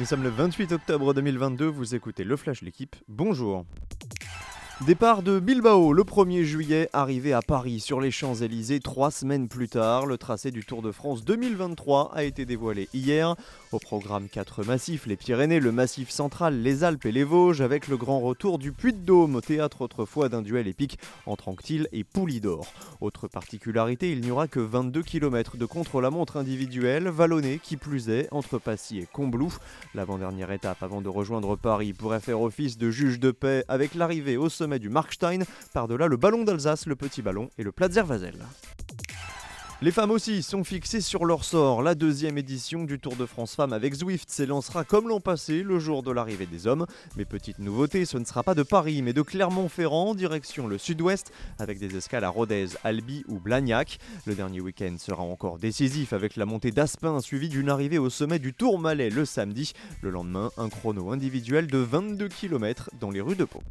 [0.00, 3.66] Nous sommes le 28 octobre 2022, vous écoutez le Flash L'équipe, bonjour.
[4.86, 9.68] Départ de Bilbao le 1er juillet, arrivé à Paris sur les Champs-Élysées trois semaines plus
[9.68, 10.06] tard.
[10.06, 13.36] Le tracé du Tour de France 2023 a été dévoilé hier.
[13.72, 17.88] Au programme quatre massifs, les Pyrénées, le Massif central, les Alpes et les Vosges, avec
[17.88, 22.72] le grand retour du Puy-de-Dôme, théâtre autrefois d'un duel épique entre Anctil et Poulidor.
[23.02, 28.28] Autre particularité, il n'y aura que 22 km de contre-la-montre individuelle, vallonnée qui plus est,
[28.30, 29.54] entre Passy et Combloux.
[29.94, 34.38] L'avant-dernière étape avant de rejoindre Paris pourrait faire office de juge de paix avec l'arrivée
[34.38, 35.40] au sommet du Markstein,
[35.72, 38.36] par-delà le ballon d'Alsace, le petit ballon et le Platzer Vasel.
[39.82, 41.82] Les femmes aussi sont fixées sur leur sort.
[41.82, 45.78] La deuxième édition du Tour de France Femmes avec Zwift s'élancera comme l'an passé, le
[45.78, 46.84] jour de l'arrivée des hommes.
[47.16, 51.32] Mais petite nouveauté, ce ne sera pas de Paris, mais de Clermont-Ferrand, direction le sud-ouest,
[51.58, 54.00] avec des escales à Rodez, Albi ou Blagnac.
[54.26, 58.38] Le dernier week-end sera encore décisif avec la montée d'Aspin, suivie d'une arrivée au sommet
[58.38, 59.72] du Tourmalet le samedi.
[60.02, 63.62] Le lendemain, un chrono individuel de 22 km dans les rues de Pau.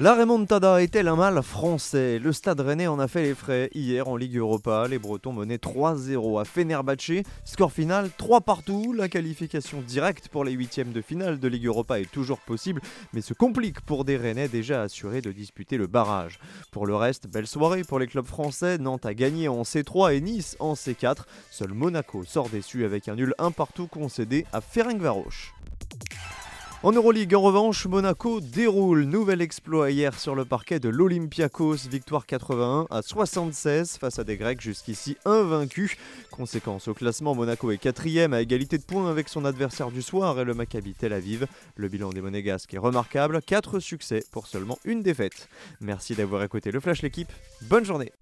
[0.00, 2.20] La remontada est-elle un mal français?
[2.20, 3.68] Le Stade Rennais en a fait les frais.
[3.74, 7.24] Hier en Ligue Europa, les Bretons menaient 3-0 à Fenerbahçe.
[7.44, 8.92] Score final 3 partout.
[8.92, 12.80] La qualification directe pour les huitièmes de finale de Ligue Europa est toujours possible,
[13.12, 16.38] mais se complique pour des Rennais déjà assurés de disputer le barrage.
[16.70, 18.78] Pour le reste, belle soirée pour les clubs français.
[18.78, 21.24] Nantes a gagné en C3 et Nice en C4.
[21.50, 25.57] Seul Monaco sort déçu avec un nul un partout concédé à Ferencvaros.
[26.84, 29.02] En Euroleague, en revanche, Monaco déroule.
[29.02, 31.88] Nouvel exploit hier sur le parquet de l'Olympiakos.
[31.90, 35.96] Victoire 81 à 76 face à des Grecs jusqu'ici invaincus.
[36.30, 40.38] Conséquence au classement, Monaco est quatrième à égalité de points avec son adversaire du soir
[40.38, 41.48] et le Maccabi Tel Aviv.
[41.74, 43.42] Le bilan des Monégasques est remarquable.
[43.42, 45.48] 4 succès pour seulement une défaite.
[45.80, 47.32] Merci d'avoir écouté le Flash l'équipe.
[47.62, 48.12] Bonne journée.